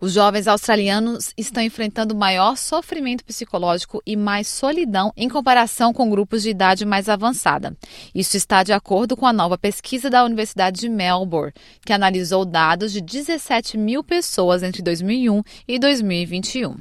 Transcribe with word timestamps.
Os 0.00 0.14
jovens 0.14 0.48
australianos 0.48 1.34
estão 1.36 1.62
enfrentando 1.62 2.14
maior 2.14 2.56
sofrimento 2.56 3.22
psicológico 3.22 4.02
e 4.06 4.16
mais 4.16 4.48
solidão 4.48 5.12
em 5.14 5.28
comparação 5.28 5.92
com 5.92 6.08
grupos 6.08 6.42
de 6.42 6.48
idade 6.48 6.86
mais 6.86 7.06
avançada. 7.06 7.76
Isso 8.14 8.34
está 8.34 8.62
de 8.62 8.72
acordo 8.72 9.14
com 9.14 9.26
a 9.26 9.32
nova 9.32 9.58
pesquisa 9.58 10.08
da 10.08 10.24
Universidade 10.24 10.80
de 10.80 10.88
Melbourne, 10.88 11.52
que 11.84 11.92
analisou 11.92 12.46
dados 12.46 12.92
de 12.92 13.02
17 13.02 13.76
mil 13.76 14.02
pessoas 14.02 14.62
entre 14.62 14.80
2001 14.80 15.42
e 15.68 15.78
2021. 15.78 16.76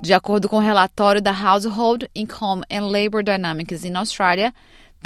De 0.00 0.14
acordo 0.14 0.48
com 0.48 0.58
o 0.58 0.60
relatório 0.60 1.20
da 1.20 1.32
Household 1.32 2.08
Income 2.14 2.62
and 2.70 2.86
Labor 2.86 3.24
Dynamics 3.24 3.84
in 3.84 3.96
Australia, 3.96 4.54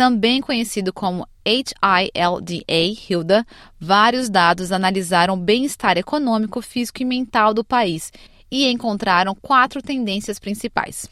também 0.01 0.41
conhecido 0.41 0.95
como 0.95 1.29
HILDA, 1.45 2.65
HILDA, 2.67 3.47
vários 3.79 4.31
dados 4.31 4.73
analisaram 4.73 5.35
o 5.35 5.37
bem-estar 5.37 5.99
econômico, 5.99 6.63
físico 6.63 7.03
e 7.03 7.05
mental 7.05 7.53
do 7.53 7.63
país 7.63 8.11
e 8.51 8.67
encontraram 8.67 9.35
quatro 9.35 9.83
tendências 9.83 10.39
principais. 10.39 11.07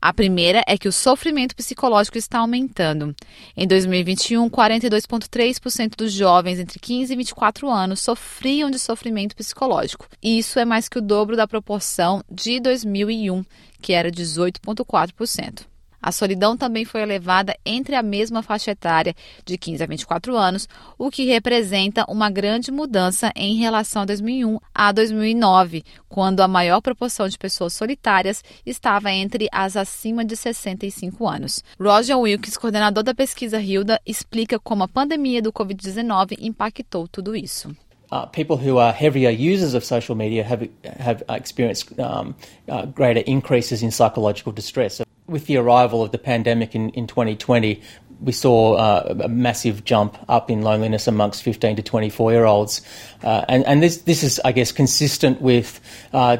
A 0.00 0.14
primeira 0.14 0.62
é 0.66 0.78
que 0.78 0.88
o 0.88 0.92
sofrimento 0.92 1.54
psicológico 1.54 2.16
está 2.16 2.38
aumentando. 2.38 3.14
Em 3.54 3.68
2021, 3.68 4.48
42,3% 4.48 5.94
dos 5.94 6.10
jovens 6.10 6.58
entre 6.58 6.78
15 6.78 7.12
e 7.12 7.16
24 7.16 7.68
anos 7.68 8.00
sofriam 8.00 8.70
de 8.70 8.78
sofrimento 8.78 9.36
psicológico. 9.36 10.08
Isso 10.22 10.58
é 10.58 10.64
mais 10.64 10.88
que 10.88 10.98
o 10.98 11.02
dobro 11.02 11.36
da 11.36 11.46
proporção 11.46 12.24
de 12.30 12.60
2001, 12.60 13.44
que 13.82 13.92
era 13.92 14.10
18,4%. 14.10 15.73
A 16.04 16.12
solidão 16.12 16.54
também 16.54 16.84
foi 16.84 17.00
elevada 17.00 17.56
entre 17.64 17.94
a 17.94 18.02
mesma 18.02 18.42
faixa 18.42 18.72
etária 18.72 19.14
de 19.42 19.56
15 19.56 19.84
a 19.84 19.86
24 19.86 20.36
anos, 20.36 20.68
o 20.98 21.10
que 21.10 21.24
representa 21.24 22.04
uma 22.10 22.28
grande 22.28 22.70
mudança 22.70 23.32
em 23.34 23.56
relação 23.56 24.02
a 24.02 24.04
2001 24.04 24.58
a 24.74 24.92
2009, 24.92 25.82
quando 26.06 26.40
a 26.40 26.46
maior 26.46 26.82
proporção 26.82 27.26
de 27.26 27.38
pessoas 27.38 27.72
solitárias 27.72 28.44
estava 28.66 29.10
entre 29.12 29.48
as 29.50 29.78
acima 29.78 30.26
de 30.26 30.36
65 30.36 31.26
anos. 31.26 31.64
Roger 31.80 32.18
Wilkes, 32.18 32.58
coordenador 32.58 33.02
da 33.02 33.14
pesquisa 33.14 33.58
Hilda, 33.58 33.98
explica 34.04 34.58
como 34.58 34.82
a 34.82 34.88
pandemia 34.88 35.40
do 35.40 35.54
Covid-19 35.54 36.36
impactou 36.38 37.08
tudo 37.08 37.34
isso. 37.34 37.74
Uh, 38.12 38.26
people 38.26 38.58
who 38.58 38.78
are 38.78 38.92
heavier 38.92 39.30
users 39.30 39.72
of 39.72 39.84
social 39.86 40.14
media 40.14 40.44
have 40.44 40.68
have 41.00 41.22
experienced 41.30 41.98
um, 41.98 42.34
uh, 42.68 42.84
greater 42.84 43.22
increases 43.26 43.82
in 43.82 43.90
psychological 43.90 44.52
distress. 44.52 45.00
With 45.26 45.46
the 45.46 45.56
arrival 45.56 46.02
of 46.02 46.12
the 46.12 46.18
pandemic 46.18 46.74
in, 46.74 46.90
in 46.90 47.06
2020, 47.06 47.80
we 48.20 48.32
saw 48.32 48.74
uh, 48.74 49.14
a 49.24 49.28
massive 49.28 49.84
jump 49.84 50.16
up 50.28 50.50
in 50.50 50.62
loneliness 50.62 51.06
amongst 51.06 51.42
15 51.42 51.76
to 51.76 51.82
24 51.82 52.32
year 52.32 52.44
olds. 52.44 52.80
Uh, 53.22 53.44
and, 53.48 53.64
and 53.66 53.82
this, 53.82 53.98
this 53.98 54.22
is, 54.22 54.40
I 54.44 54.52
guess, 54.52 54.72
consistent 54.72 55.40
with 55.40 55.80
uh, 56.12 56.38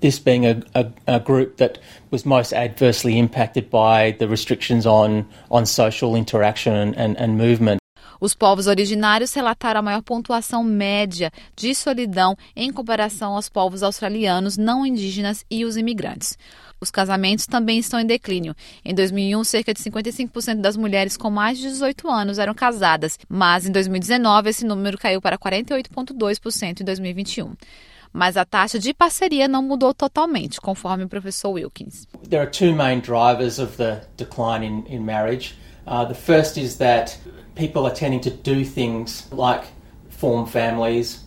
this 0.00 0.18
being 0.18 0.46
a, 0.46 0.62
a, 0.74 0.92
a, 1.06 1.20
group 1.20 1.58
that 1.58 1.78
was 2.10 2.24
most 2.24 2.52
adversely 2.54 3.18
impacted 3.18 3.70
by 3.70 4.12
the 4.12 4.28
restrictions 4.28 4.86
on, 4.86 5.28
on 5.50 5.66
social 5.66 6.16
interaction 6.16 6.74
and, 6.74 6.96
and, 6.96 7.18
and 7.18 7.36
movement. 7.36 7.80
Os 8.20 8.34
povos 8.34 8.66
originários 8.66 9.32
relataram 9.32 9.80
a 9.80 9.82
maior 9.82 10.02
pontuação 10.02 10.62
média 10.62 11.32
de 11.56 11.74
solidão 11.74 12.36
em 12.54 12.70
comparação 12.70 13.34
aos 13.34 13.48
povos 13.48 13.82
australianos 13.82 14.58
não 14.58 14.84
indígenas 14.84 15.44
e 15.50 15.64
os 15.64 15.76
imigrantes. 15.76 16.36
Os 16.80 16.90
casamentos 16.90 17.46
também 17.46 17.78
estão 17.78 18.00
em 18.00 18.06
declínio. 18.06 18.54
Em 18.84 18.94
2001, 18.94 19.44
cerca 19.44 19.74
de 19.74 19.80
55% 19.80 20.60
das 20.60 20.76
mulheres 20.76 21.16
com 21.16 21.30
mais 21.30 21.58
de 21.58 21.68
18 21.68 22.08
anos 22.08 22.38
eram 22.38 22.54
casadas, 22.54 23.18
mas 23.28 23.66
em 23.66 23.72
2019 23.72 24.50
esse 24.50 24.64
número 24.66 24.98
caiu 24.98 25.20
para 25.20 25.38
48,2% 25.38 26.80
em 26.80 26.84
2021. 26.84 27.54
Mas 28.12 28.36
a 28.36 28.44
taxa 28.44 28.78
de 28.78 28.92
parceria 28.92 29.46
não 29.46 29.62
mudou 29.62 29.94
totalmente, 29.94 30.60
conforme 30.60 31.04
o 31.04 31.08
professor 31.08 31.50
Wilkins. 31.50 32.06
There 32.28 32.42
are 32.42 32.50
two 32.50 32.74
main 32.74 33.00
drivers 33.00 33.58
of 33.58 33.76
the 33.76 34.02
decline 34.16 34.66
in, 34.66 34.84
in 34.88 35.00
marriage. 35.00 35.54
Uh, 35.86 36.06
the 36.06 36.14
first 36.14 36.58
is 36.58 36.76
that 36.78 37.18
people 37.54 37.86
are 37.86 37.94
tending 37.94 38.20
to 38.22 38.30
do 38.30 38.64
things 38.64 39.30
like 39.32 39.64
form 40.10 40.46
families, 40.46 41.22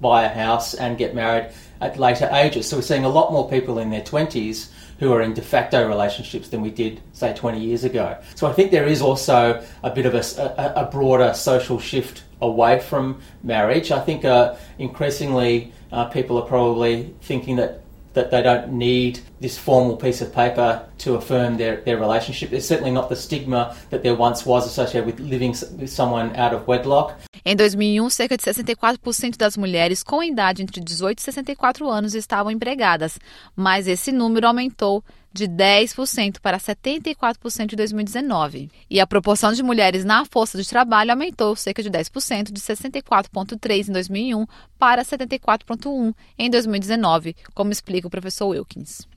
buy 0.00 0.24
a 0.24 0.28
house, 0.28 0.74
and 0.74 0.96
get 0.96 1.14
married 1.14 1.50
at 1.80 1.98
later 1.98 2.28
ages. 2.32 2.68
So 2.68 2.76
we're 2.76 2.82
seeing 2.82 3.04
a 3.04 3.08
lot 3.08 3.32
more 3.32 3.48
people 3.48 3.78
in 3.78 3.90
their 3.90 4.02
20s 4.02 4.70
who 4.98 5.12
are 5.12 5.22
in 5.22 5.32
de 5.32 5.42
facto 5.42 5.86
relationships 5.86 6.48
than 6.48 6.60
we 6.60 6.70
did, 6.70 7.00
say, 7.12 7.32
20 7.32 7.60
years 7.60 7.84
ago. 7.84 8.18
So 8.34 8.48
I 8.48 8.52
think 8.52 8.70
there 8.70 8.86
is 8.86 9.00
also 9.00 9.64
a 9.82 9.90
bit 9.90 10.06
of 10.06 10.14
a, 10.14 10.22
a, 10.40 10.84
a 10.84 10.90
broader 10.90 11.32
social 11.34 11.78
shift 11.78 12.24
away 12.40 12.80
from 12.80 13.20
marriage. 13.42 13.92
I 13.92 14.00
think 14.00 14.24
uh, 14.24 14.56
increasingly 14.78 15.72
uh, 15.92 16.06
people 16.06 16.36
are 16.38 16.46
probably 16.46 17.14
thinking 17.22 17.56
that 17.56 17.82
that 18.14 18.30
they 18.30 18.42
don't 18.42 18.72
need 18.72 19.20
this 19.40 19.58
formal 19.58 19.96
piece 19.96 20.20
of 20.20 20.32
paper 20.34 20.86
to 20.98 21.14
affirm 21.14 21.56
their, 21.56 21.76
their 21.82 21.98
relationship. 21.98 22.50
There's 22.50 22.66
certainly 22.66 22.90
not 22.90 23.08
the 23.08 23.16
stigma 23.16 23.76
that 23.90 24.02
there 24.02 24.14
once 24.14 24.44
was 24.44 24.66
associated 24.66 25.06
with 25.06 25.20
living 25.20 25.50
with 25.50 25.90
someone 25.90 26.34
out 26.36 26.54
of 26.54 26.66
wedlock. 26.66 27.18
Em 27.50 27.56
2001, 27.56 28.10
cerca 28.10 28.36
de 28.36 28.42
64% 28.42 29.38
das 29.38 29.56
mulheres 29.56 30.02
com 30.02 30.22
idade 30.22 30.60
entre 30.60 30.82
18 30.82 31.18
e 31.18 31.22
64 31.22 31.88
anos 31.88 32.14
estavam 32.14 32.52
empregadas, 32.52 33.18
mas 33.56 33.88
esse 33.88 34.12
número 34.12 34.46
aumentou 34.46 35.02
de 35.32 35.48
10% 35.48 36.40
para 36.42 36.58
74% 36.58 37.72
em 37.72 37.74
2019. 37.74 38.70
E 38.90 39.00
a 39.00 39.06
proporção 39.06 39.50
de 39.54 39.62
mulheres 39.62 40.04
na 40.04 40.26
força 40.26 40.58
de 40.58 40.68
trabalho 40.68 41.10
aumentou 41.10 41.56
cerca 41.56 41.82
de 41.82 41.90
10%, 41.90 42.52
de 42.52 42.60
64,3% 42.60 43.88
em 43.88 43.92
2001 43.92 44.46
para 44.78 45.02
74,1% 45.02 46.14
em 46.38 46.50
2019, 46.50 47.34
como 47.54 47.72
explica 47.72 48.06
o 48.06 48.10
professor 48.10 48.48
Wilkins. 48.48 49.08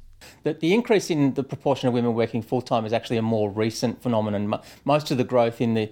The, 0.44 0.54
the, 0.54 0.74
increase 0.74 1.12
in 1.12 1.32
the 1.32 1.44
proportion 1.44 1.90
of 1.90 1.96
women 1.96 2.14
working 2.14 2.42
full 2.42 2.62
time 2.62 2.86
is 2.86 2.94
actually 2.94 3.18
a 3.18 3.24
more 3.24 3.52
recent 3.52 4.02
phenomenon. 4.02 4.60
Most 4.86 5.12
of 5.12 5.18
the 5.18 5.24
growth 5.24 5.60
in 5.60 5.74
the 5.74 5.90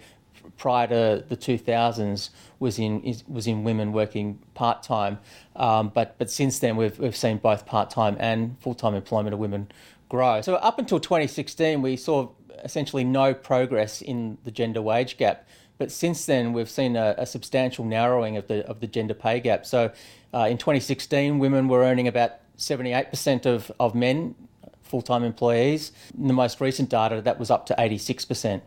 prior 0.58 0.88
to 0.88 1.26
the 1.28 1.38
2000s 1.38 2.30
was 2.60 2.80
in 2.80 3.16
was 3.28 3.48
in 3.48 3.64
women 3.64 3.94
working 3.94 4.40
part 4.54 4.84
time, 4.84 5.20
um, 5.56 5.90
but 5.90 6.18
but 6.18 6.30
since 6.30 6.60
then 6.60 6.76
we've 6.76 6.98
we've 7.00 7.16
seen 7.16 7.38
both 7.38 7.66
part 7.66 7.90
time 7.90 8.18
and 8.20 8.58
full 8.60 8.76
time 8.76 8.96
employment 8.96 9.34
of 9.34 9.40
women 9.40 9.72
grow. 10.10 10.42
So 10.42 10.56
up 10.56 10.80
until 10.80 11.00
2016, 11.00 11.82
we 11.82 11.96
saw 11.96 12.30
essentially 12.64 13.04
no 13.04 13.34
progress 13.34 14.02
in 14.02 14.38
the 14.44 14.52
gender 14.52 14.82
wage 14.82 15.18
gap. 15.18 15.48
But 15.78 15.92
since 15.92 16.26
then, 16.26 16.52
we've 16.52 16.70
seen 16.70 16.98
a, 16.98 17.16
a 17.18 17.26
substantial 17.26 17.86
narrowing 17.86 18.36
of 18.36 18.48
the 18.48 18.68
of 18.68 18.82
the 18.82 18.88
gender 18.88 19.14
pay 19.14 19.40
gap. 19.40 19.66
So, 19.66 19.92
uh, 20.34 20.48
in 20.50 20.58
2016, 20.58 21.40
women 21.40 21.70
were 21.70 21.84
earning 21.84 22.08
about 22.08 22.34
78% 22.58 23.46
of, 23.46 23.72
of 23.80 23.96
men 23.96 24.36
full 24.84 25.02
time 25.02 25.24
employees. 25.24 25.92
In 26.18 26.28
the 26.28 26.34
most 26.34 26.60
recent 26.60 26.90
data, 26.90 27.22
that 27.22 27.40
was 27.40 27.50
up 27.50 27.66
to 27.68 27.76
86%. 27.76 28.62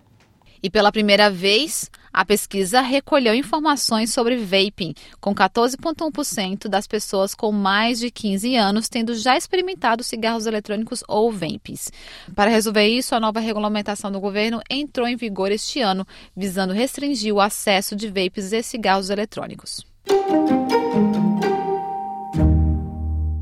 E 0.62 0.70
pela 0.70 0.92
primeira 0.92 1.28
vez, 1.28 1.90
a 2.12 2.24
pesquisa 2.24 2.80
recolheu 2.80 3.34
informações 3.34 4.12
sobre 4.12 4.36
vaping, 4.36 4.94
com 5.20 5.34
14,1% 5.34 6.68
das 6.68 6.86
pessoas 6.86 7.34
com 7.34 7.50
mais 7.50 7.98
de 7.98 8.10
15 8.10 8.54
anos 8.54 8.88
tendo 8.88 9.14
já 9.14 9.36
experimentado 9.36 10.04
cigarros 10.04 10.46
eletrônicos 10.46 11.02
ou 11.08 11.32
vapes. 11.32 11.90
Para 12.34 12.50
resolver 12.50 12.86
isso, 12.86 13.14
a 13.14 13.20
nova 13.20 13.40
regulamentação 13.40 14.12
do 14.12 14.20
governo 14.20 14.60
entrou 14.70 15.08
em 15.08 15.16
vigor 15.16 15.50
este 15.50 15.80
ano, 15.80 16.06
visando 16.36 16.72
restringir 16.72 17.34
o 17.34 17.40
acesso 17.40 17.96
de 17.96 18.08
vapes 18.08 18.52
e 18.52 18.62
cigarros 18.62 19.10
eletrônicos. 19.10 19.84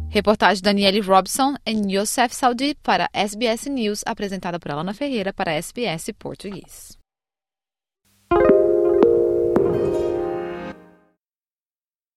Reportagem 0.09 0.63
Daniele 0.63 1.01
Robson 1.01 1.55
e 1.65 1.95
Youssef 1.95 2.35
Saudi 2.35 2.75
para 2.83 3.09
SBS 3.13 3.69
News, 3.69 4.03
apresentada 4.05 4.59
por 4.59 4.71
Alana 4.71 4.93
Ferreira 4.93 5.33
para 5.33 5.53
SBS 5.53 6.11
Português. 6.19 7.00